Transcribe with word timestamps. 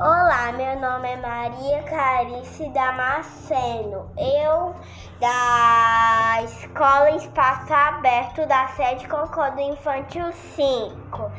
Olá, 0.00 0.52
meu 0.52 0.78
nome 0.78 1.10
é 1.10 1.16
Maria 1.16 1.82
Carice 1.82 2.68
Damasceno. 2.68 4.08
Eu, 4.16 4.72
da 5.18 6.40
Escola 6.44 7.10
Espaço 7.16 7.74
Aberto 7.74 8.46
da 8.46 8.68
Sede 8.68 9.08
Concordo 9.08 9.60
Infantil 9.60 10.30
5. 10.30 11.32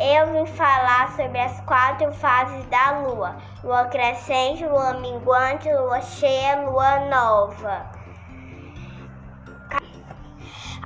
Eu 0.00 0.32
vim 0.32 0.46
falar 0.46 1.10
sobre 1.10 1.38
as 1.38 1.60
quatro 1.60 2.10
fases 2.14 2.64
da 2.68 3.00
Lua: 3.00 3.36
Lua 3.62 3.84
crescente, 3.88 4.64
Lua 4.64 4.94
minguante, 4.94 5.70
Lua 5.70 6.00
cheia, 6.00 6.62
Lua 6.62 7.00
nova. 7.10 7.84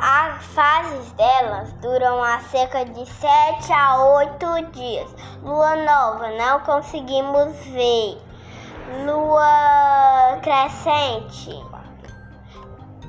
As 0.03 0.43
fases 0.55 1.12
delas 1.12 1.75
duram 1.75 2.23
a 2.25 2.41
cerca 2.41 2.87
de 2.87 3.05
7 3.05 3.71
a 3.71 4.03
8 4.03 4.71
dias. 4.73 5.15
Lua 5.42 5.77
nova, 5.77 6.30
não 6.38 6.61
conseguimos 6.61 7.55
ver. 7.66 8.19
Lua 9.05 10.39
crescente, 10.41 11.52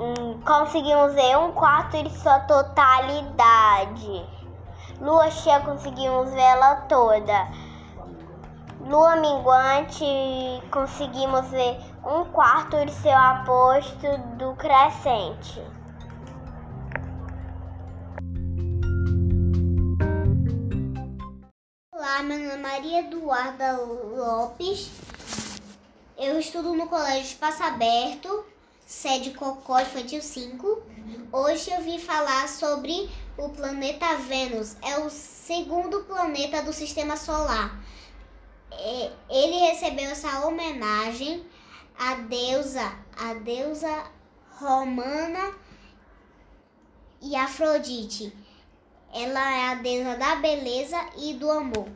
hum, 0.01 0.41
conseguimos 0.45 1.13
ver 1.13 1.37
um 1.37 1.53
quarto 1.53 2.03
de 2.03 2.09
sua 2.09 2.41
totalidade. 2.41 4.29
Lua 4.99 5.31
cheia, 5.31 5.61
conseguimos 5.61 6.29
ver 6.31 6.41
ela 6.41 6.75
toda. 6.89 7.47
Lua 8.81 9.15
minguante, 9.15 10.05
conseguimos 10.69 11.47
ver 11.51 11.79
um 12.05 12.25
quarto 12.25 12.85
de 12.85 12.91
seu 12.91 13.17
aposto 13.17 14.17
do 14.35 14.53
crescente. 14.55 15.80
Olá, 22.13 22.23
meu 22.23 22.39
nome 22.39 22.51
é 22.51 22.57
Maria 22.57 22.99
Eduarda 22.99 23.77
Lopes. 23.77 24.89
Eu 26.17 26.37
estudo 26.37 26.73
no 26.73 26.87
Colégio 26.87 27.21
Espaço 27.21 27.63
Aberto, 27.63 28.43
sede 28.85 29.31
Cocó 29.31 29.79
Infantil 29.79 30.21
5. 30.21 30.83
Hoje 31.31 31.71
eu 31.71 31.81
vim 31.81 31.97
falar 31.97 32.49
sobre 32.49 33.09
o 33.37 33.47
planeta 33.47 34.17
Vênus. 34.17 34.75
É 34.81 34.99
o 34.99 35.09
segundo 35.09 36.03
planeta 36.03 36.61
do 36.61 36.73
Sistema 36.73 37.15
Solar. 37.15 37.81
É, 38.69 39.11
ele 39.29 39.69
recebeu 39.69 40.11
essa 40.11 40.45
homenagem 40.45 41.45
à 41.97 42.15
deusa, 42.15 42.91
a 43.15 43.35
deusa 43.35 44.03
romana 44.59 45.53
e 47.21 47.37
Afrodite. 47.37 48.35
Ela 49.13 49.57
é 49.57 49.67
a 49.71 49.75
deusa 49.75 50.15
da 50.15 50.35
beleza 50.35 50.97
e 51.17 51.33
do 51.33 51.51
amor. 51.51 51.87